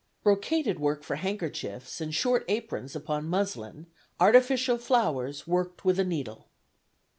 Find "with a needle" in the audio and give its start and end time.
5.83-6.47